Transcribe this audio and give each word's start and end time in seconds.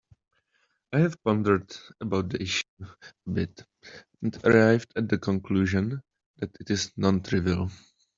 I 0.93 0.97
have 1.01 1.23
pondered 1.23 1.75
about 1.99 2.29
the 2.29 2.41
issue 2.41 2.63
a 2.81 3.29
bit 3.31 3.63
and 4.23 4.35
arrived 4.43 4.93
at 4.95 5.07
the 5.09 5.19
conclusion 5.19 6.01
that 6.37 6.57
it 6.59 6.71
is 6.71 6.91
non-trivial. 6.97 7.69